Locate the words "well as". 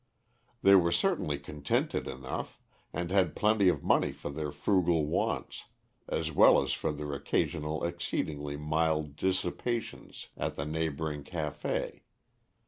6.31-6.73